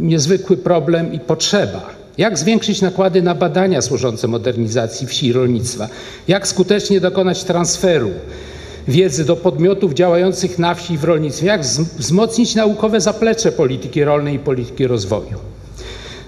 [0.00, 1.98] niezwykły problem i potrzeba.
[2.18, 5.88] Jak zwiększyć nakłady na badania służące modernizacji wsi i rolnictwa?
[6.28, 8.10] Jak skutecznie dokonać transferu
[8.88, 11.46] wiedzy do podmiotów działających na wsi i w rolnictwie?
[11.46, 11.62] Jak
[11.98, 15.38] wzmocnić naukowe zaplecze polityki rolnej i polityki rozwoju?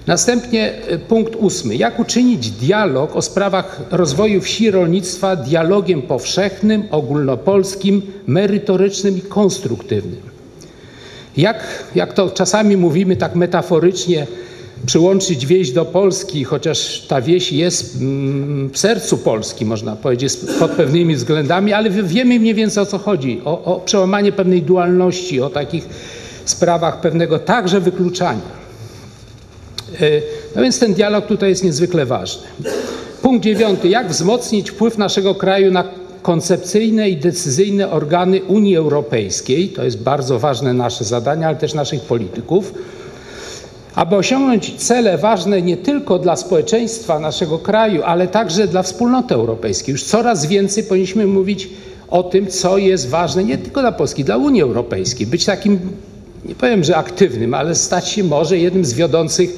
[0.07, 1.75] Następnie e, punkt ósmy.
[1.75, 10.30] Jak uczynić dialog o sprawach rozwoju wsi i rolnictwa dialogiem powszechnym, ogólnopolskim, merytorycznym i konstruktywnym?
[11.37, 14.27] Jak, jak to czasami mówimy tak metaforycznie,
[14.85, 20.71] przyłączyć wieś do Polski, chociaż ta wieś jest mm, w sercu Polski, można powiedzieć, pod
[20.71, 25.49] pewnymi względami, ale wiemy mniej więcej o co chodzi, o, o przełamanie pewnej dualności, o
[25.49, 25.89] takich
[26.45, 28.61] sprawach pewnego także wykluczania.
[30.01, 30.05] E,
[30.55, 32.43] no więc ten dialog tutaj jest niezwykle ważny.
[33.21, 33.89] Punkt dziewiąty.
[33.89, 35.83] Jak wzmocnić wpływ naszego kraju na
[36.21, 39.69] koncepcyjne i decyzyjne organy Unii Europejskiej?
[39.69, 42.73] To jest bardzo ważne nasze zadanie, ale też naszych polityków
[43.95, 49.91] aby osiągnąć cele ważne nie tylko dla społeczeństwa naszego kraju, ale także dla wspólnoty europejskiej.
[49.91, 51.69] Już coraz więcej powinniśmy mówić
[52.09, 55.27] o tym, co jest ważne nie tylko dla Polski, dla Unii Europejskiej.
[55.27, 55.79] Być takim,
[56.45, 59.49] nie powiem, że aktywnym, ale stać się może jednym z wiodących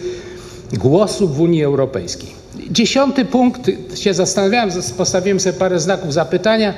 [0.74, 2.43] głosów w Unii Europejskiej.
[2.74, 6.74] Dziesiąty punkt, się zastanawiałem, postawiłem sobie parę znaków zapytania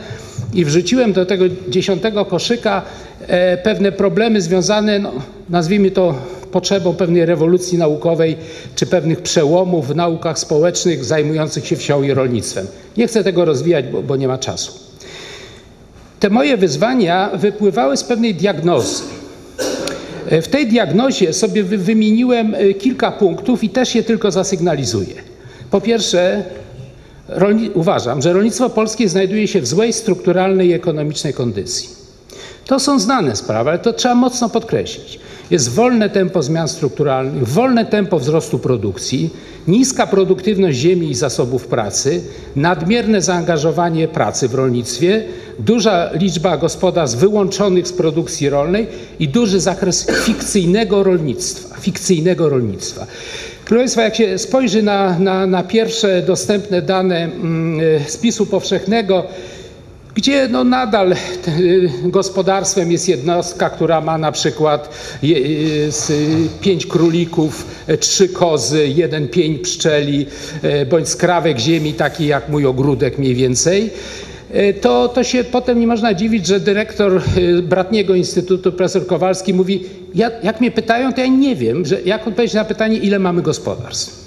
[0.54, 2.82] i wrzuciłem do tego dziesiątego koszyka
[3.28, 5.12] e, pewne problemy związane, no,
[5.50, 6.16] nazwijmy to
[6.52, 8.38] potrzebą pewnej rewolucji naukowej
[8.76, 12.68] czy pewnych przełomów w naukach społecznych zajmujących się wsią i rolnictwem.
[12.98, 14.72] Nie chcę tego rozwijać, bo, bo nie ma czasu.
[16.20, 19.04] Te moje wyzwania wypływały z pewnej diagnozy.
[20.30, 25.35] E, w tej diagnozie sobie wymieniłem e, kilka punktów i też je tylko zasygnalizuję.
[25.72, 26.44] Po pierwsze,
[27.74, 31.90] uważam, że rolnictwo polskie znajduje się w złej strukturalnej i ekonomicznej kondycji.
[32.66, 35.20] To są znane sprawy, ale to trzeba mocno podkreślić.
[35.52, 39.30] Jest wolne tempo zmian strukturalnych, wolne tempo wzrostu produkcji,
[39.68, 42.22] niska produktywność ziemi i zasobów pracy,
[42.56, 45.24] nadmierne zaangażowanie pracy w rolnictwie,
[45.60, 48.88] duża liczba gospodarstw wyłączonych z produkcji rolnej
[49.20, 51.76] i duży zakres fikcyjnego rolnictwa.
[51.80, 53.08] Fikcyjnego rolnictwa.
[53.66, 59.24] Proszę Państwa, jak się spojrzy na, na, na pierwsze dostępne dane mm, spisu powszechnego,
[60.14, 61.14] gdzie no nadal
[61.48, 64.90] y, gospodarstwem jest jednostka, która ma na przykład
[66.62, 67.66] pięć królików,
[68.00, 70.26] trzy kozy, jeden pień pszczeli,
[70.62, 73.84] e, bądź skrawek ziemi, taki jak mój ogródek mniej więcej.
[73.86, 74.35] e,
[74.82, 79.84] to, to się potem nie można dziwić, że dyrektor e, bratniego Instytutu, profesor Kowalski mówi,
[80.16, 83.42] ja, jak mnie pytają, to ja nie wiem, że jak odpowiedzieć na pytanie, ile mamy
[83.42, 84.26] gospodarstw.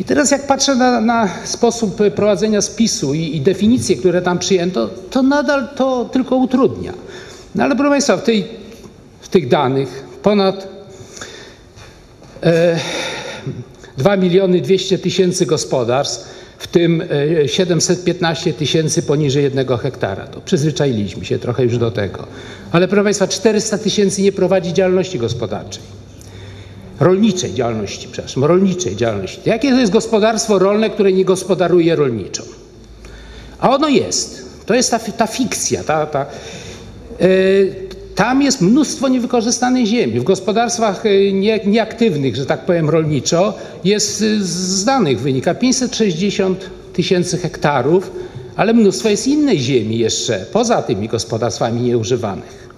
[0.00, 4.90] I teraz jak patrzę na, na sposób prowadzenia spisu i, i, definicje, które tam przyjęto,
[5.10, 6.92] to nadal to tylko utrudnia.
[7.54, 8.44] No ale proszę Państwa, w, tej,
[9.20, 10.68] w tych danych ponad
[12.42, 12.78] e,
[13.98, 17.02] 2 miliony 200 tysięcy gospodarstw, w tym
[17.46, 20.26] 715 tysięcy poniżej jednego hektara.
[20.26, 22.26] To przyzwyczailiśmy się trochę już do tego.
[22.72, 25.82] Ale proszę Państwa, 400 tysięcy nie prowadzi działalności gospodarczej.
[27.00, 29.40] Rolniczej działalności, przepraszam, rolniczej działalności.
[29.44, 32.42] Jakie to jest gospodarstwo rolne, które nie gospodaruje rolniczo?
[33.58, 34.48] A ono jest.
[34.66, 35.84] To jest ta, ta fikcja.
[35.84, 36.26] Ta, ta,
[37.20, 37.87] yy,
[38.18, 40.20] tam jest mnóstwo niewykorzystanej ziemi.
[40.20, 43.54] W gospodarstwach nie, nieaktywnych, że tak powiem, rolniczo,
[43.84, 48.10] jest z danych wynika 560 tysięcy hektarów,
[48.56, 52.68] ale mnóstwo jest innej ziemi jeszcze, poza tymi gospodarstwami nieużywanych.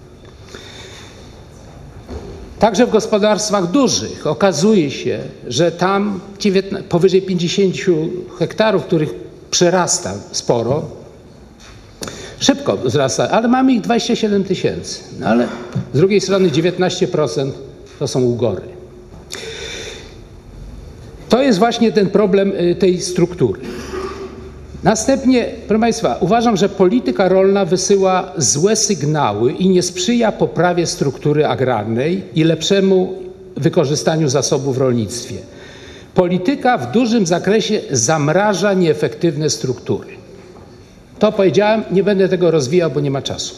[2.59, 7.75] Także w gospodarstwach dużych okazuje się, że tam 19, powyżej 50
[8.39, 9.13] hektarów, których
[9.51, 11.00] przerasta sporo,
[12.41, 14.99] szybko wzrasta, ale mamy ich 27 tysięcy.
[15.19, 15.47] No ale
[15.93, 17.51] z drugiej strony 19%
[17.99, 18.61] to są ugory.
[21.29, 23.61] To jest właśnie ten problem tej struktury.
[24.83, 31.47] Następnie, proszę Państwa, uważam, że polityka rolna wysyła złe sygnały i nie sprzyja poprawie struktury
[31.47, 33.13] agrarnej i lepszemu
[33.57, 35.35] wykorzystaniu zasobów w rolnictwie.
[36.13, 40.20] Polityka w dużym zakresie zamraża nieefektywne struktury.
[41.21, 43.55] To powiedziałem, nie będę tego rozwijał, bo nie ma czasu.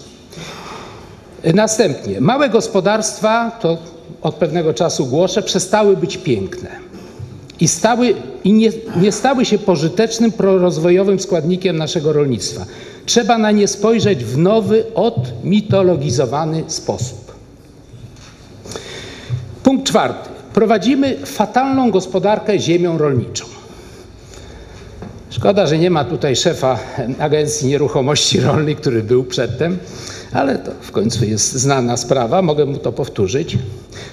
[1.54, 3.78] Następnie, małe gospodarstwa, to
[4.22, 6.70] od pewnego czasu głoszę, przestały być piękne
[7.60, 8.70] i, stały, i nie,
[9.02, 12.66] nie stały się pożytecznym, prorozwojowym składnikiem naszego rolnictwa.
[13.06, 17.36] Trzeba na nie spojrzeć w nowy, odmitologizowany sposób.
[19.64, 20.30] Punkt czwarty.
[20.54, 23.53] Prowadzimy fatalną gospodarkę ziemią rolniczą.
[25.36, 26.80] Szkoda, że nie ma tutaj szefa
[27.20, 29.78] Agencji Nieruchomości Rolnych, który był przedtem,
[30.34, 33.58] ale to w końcu jest znana sprawa, mogę mu to powtórzyć.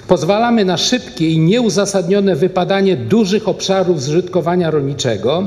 [0.09, 5.45] Pozwalamy na szybkie i nieuzasadnione wypadanie dużych obszarów zużytkowania rolniczego,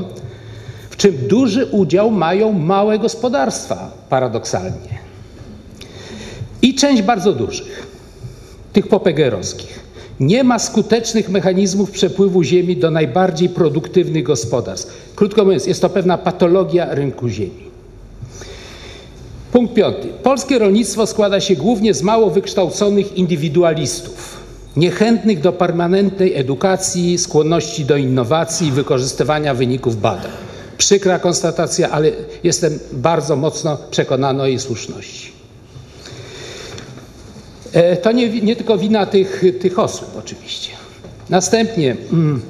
[0.90, 4.98] w czym duży udział mają małe gospodarstwa, paradoksalnie.
[6.62, 7.86] I część bardzo dużych,
[8.72, 9.83] tych popegerowskich.
[10.20, 15.12] Nie ma skutecznych mechanizmów przepływu ziemi do najbardziej produktywnych gospodarstw.
[15.16, 17.64] Krótko mówiąc, jest to pewna patologia rynku ziemi.
[19.52, 20.08] Punkt piąty.
[20.22, 24.36] Polskie rolnictwo składa się głównie z mało wykształconych indywidualistów,
[24.76, 30.30] niechętnych do permanentnej edukacji, skłonności do innowacji i wykorzystywania wyników badań.
[30.78, 32.10] Przykra konstatacja, ale
[32.44, 35.33] jestem bardzo mocno przekonany o jej słuszności.
[38.02, 40.70] To nie, nie tylko wina tych, tych osób, oczywiście.
[41.30, 42.42] Następnie mm,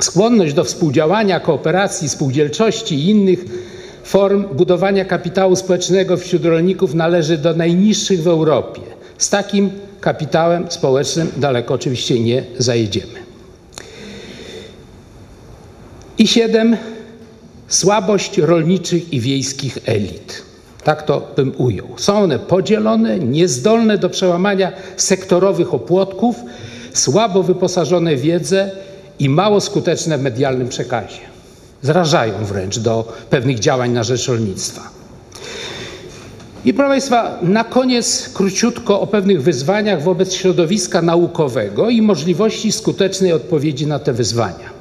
[0.00, 3.44] skłonność do współdziałania, kooperacji, spółdzielczości i innych
[4.04, 8.80] form budowania kapitału społecznego wśród rolników należy do najniższych w Europie.
[9.18, 13.22] Z takim kapitałem społecznym daleko oczywiście nie zajedziemy.
[16.18, 16.76] I siedem,
[17.68, 20.51] słabość rolniczych i wiejskich elit.
[20.84, 21.86] Tak to bym ujął.
[21.96, 26.36] Są one podzielone, niezdolne do przełamania sektorowych opłotków,
[26.92, 28.70] słabo wyposażone w wiedzę
[29.18, 31.20] i mało skuteczne w medialnym przekazie.
[31.82, 35.02] Zrażają wręcz do pewnych działań na rzecz rolnictwa.
[36.64, 43.32] I proszę Państwa, na koniec króciutko o pewnych wyzwaniach wobec środowiska naukowego i możliwości skutecznej
[43.32, 44.71] odpowiedzi na te wyzwania.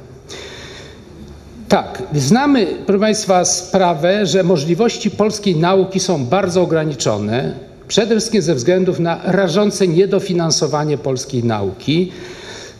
[1.71, 7.53] Tak, znamy, proszę Państwa, sprawę, że możliwości polskiej nauki są bardzo ograniczone,
[7.87, 12.11] przede wszystkim ze względów na rażące niedofinansowanie polskiej nauki.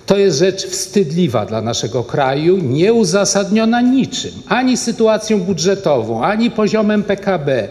[0.05, 7.67] To jest rzecz wstydliwa dla naszego kraju, nieuzasadniona niczym, ani sytuacją budżetową, ani poziomem PKB,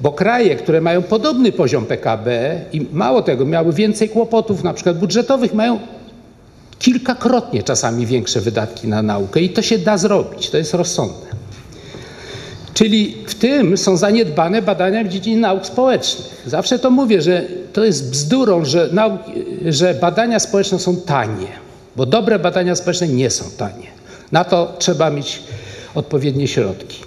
[0.00, 4.98] bo kraje, które mają podobny poziom PKB i mało tego, miały więcej kłopotów, na przykład
[4.98, 5.78] budżetowych, mają
[6.82, 11.32] kilkakrotnie czasami większe wydatki na naukę i to się da zrobić, to jest rozsądne.
[12.74, 16.42] Czyli w tym są zaniedbane badania w dziedzinie nauk społecznych.
[16.46, 19.32] Zawsze to mówię, że to jest bzdurą, że, nauki,
[19.66, 21.46] że badania społeczne są tanie,
[21.96, 23.86] bo dobre badania społeczne nie są tanie.
[24.32, 25.42] Na to trzeba mieć
[25.94, 26.98] odpowiednie środki.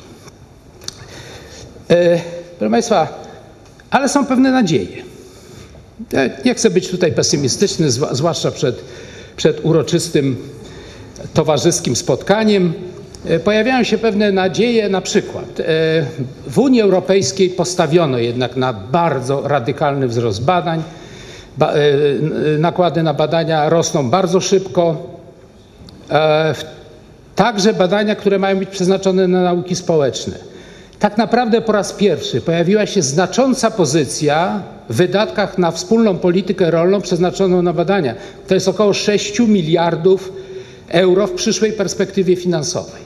[1.90, 2.20] E,
[2.60, 3.26] proszę Państwa,
[3.90, 5.04] ale są pewne nadzieje.
[6.12, 8.82] Ja nie chcę być tutaj pesymistyczny, zwłaszcza przed
[9.38, 10.38] przed uroczystym
[11.34, 12.74] towarzyskim spotkaniem,
[13.44, 15.46] pojawiają się pewne nadzieje, na przykład
[16.48, 20.84] w Unii Europejskiej postawiono jednak na bardzo radykalny wzrost badań.
[22.60, 24.98] Nakłady na badania rosną bardzo szybko.
[27.36, 30.34] Także badania, które mają być przeznaczone na nauki społeczne.
[31.00, 37.62] Tak naprawdę po raz pierwszy pojawiła się znacząca pozycja wydatkach na wspólną politykę rolną przeznaczoną
[37.62, 38.16] na badania.
[38.48, 40.34] To jest około 6 miliardów
[40.90, 43.06] euro w przyszłej perspektywie finansowej.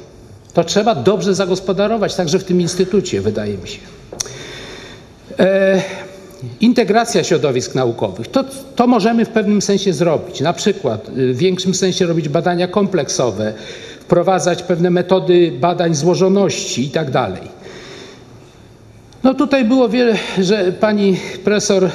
[0.53, 3.79] To trzeba dobrze zagospodarować, także w tym instytucie, wydaje mi się.
[5.39, 5.81] E,
[6.61, 8.27] integracja środowisk naukowych.
[8.27, 8.43] To,
[8.75, 10.41] to możemy w pewnym sensie zrobić.
[10.41, 13.53] Na przykład y, w większym sensie robić badania kompleksowe,
[13.99, 17.07] wprowadzać pewne metody badań złożoności i tak.
[19.23, 21.89] No tutaj było wiele, że pani profesor e,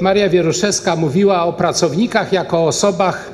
[0.00, 3.30] Maria Wieruszewska mówiła o pracownikach jako o osobach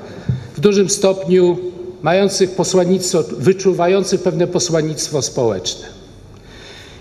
[0.57, 1.59] w dużym stopniu
[2.03, 5.87] mających posłannictwo, wyczuwających pewne posłannictwo społeczne.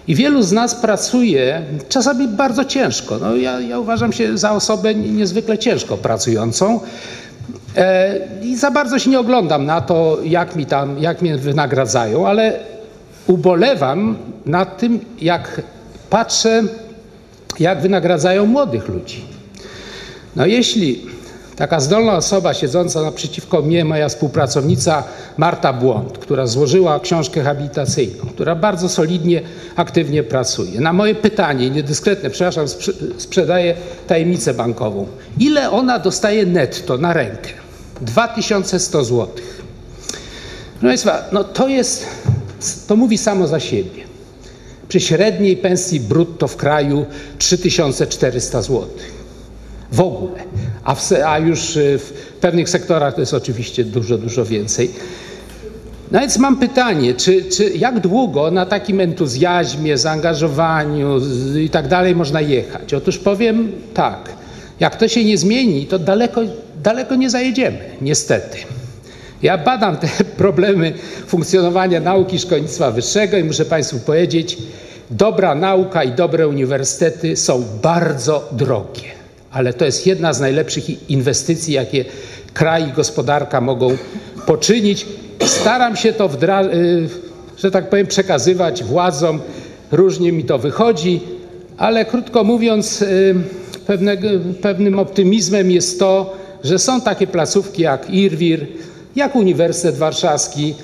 [0.08, 3.18] I wielu z nas pracuje czasami bardzo ciężko.
[3.18, 6.80] No ja, ja uważam się za osobę niezwykle ciężko pracującą.
[7.76, 12.28] E, I za bardzo się nie oglądam na to, jak mi tam, jak mnie wynagradzają,
[12.28, 12.60] ale
[13.30, 15.62] ubolewam nad tym, jak
[16.10, 16.64] patrzę,
[17.60, 19.26] jak wynagradzają młodych ludzi.
[20.36, 21.06] No jeśli
[21.56, 25.04] taka zdolna osoba siedząca naprzeciwko mnie, moja współpracownica
[25.38, 29.42] Marta Błąd, która złożyła książkę habilitacyjną, która bardzo solidnie,
[29.76, 30.82] aktywnie pracuje.
[30.82, 32.66] Na moje pytanie, niedyskretne, przepraszam,
[33.18, 33.76] sprzedaje
[34.08, 35.08] tajemnicę bankową.
[35.40, 37.50] Ile ona dostaje netto na rękę?
[38.02, 39.28] 2100 zł.
[40.80, 42.08] Proszę Państwa, no to jest
[42.88, 44.04] to mówi samo za siebie.
[44.88, 47.06] Przy średniej pensji brutto w kraju
[47.38, 48.88] 3400 zł.
[49.92, 50.40] W ogóle.
[50.84, 54.92] A, w, a już y, w pewnych sektorach to jest oczywiście dużo, dużo więcej.
[56.12, 61.20] No więc mam pytanie, czy, czy jak długo na takim entuzjazmie, zaangażowaniu
[61.60, 62.94] i tak dalej można jechać?
[62.94, 64.30] Otóż powiem tak,
[64.80, 66.42] jak to się nie zmieni, to daleko,
[66.84, 68.58] daleko nie zajedziemy, niestety.
[69.42, 70.08] Ja badam te
[70.40, 70.94] problemy
[71.28, 74.58] funkcjonowania nauki szkolnictwa wyższego i muszę Państwu powiedzieć,
[75.12, 79.10] dobra nauka i dobre uniwersytety są bardzo drogie,
[79.52, 82.06] ale to jest jedna z najlepszych inwestycji, jakie
[82.54, 83.98] kraj i gospodarka mogą
[84.46, 85.06] poczynić.
[85.46, 86.30] Staram się to,
[86.74, 87.10] y,
[87.58, 89.40] że tak powiem, przekazywać władzom.
[89.92, 91.22] Różnie mi to wychodzi,
[91.78, 93.36] ale krótko mówiąc, y,
[94.62, 98.68] pewnym optymizmem jest to, że są takie placówki jak IRWIR,
[99.16, 100.76] jak Uniwersytet Warszawski,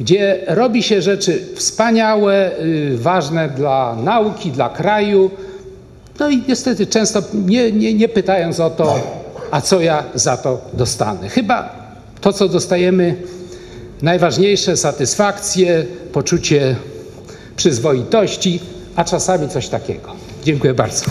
[0.00, 5.30] gdzie robi się rzeczy wspaniałe, y, ważne dla nauki, dla kraju.
[6.20, 9.00] No i niestety często nie, nie, nie pytając o to,
[9.50, 11.28] a co ja za to dostanę.
[11.28, 11.84] Chyba
[12.20, 13.16] to, co dostajemy,
[14.02, 16.76] najważniejsze satysfakcje, poczucie
[17.56, 18.60] przyzwoitości,
[18.96, 20.12] a czasami coś takiego.
[20.44, 21.04] Dziękuję bardzo.